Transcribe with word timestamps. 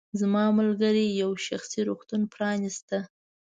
زما 0.19 0.43
ملګرې 0.59 1.05
یو 1.21 1.31
شخصي 1.47 1.81
روغتون 1.89 2.21
پرانیسته. 2.33 2.97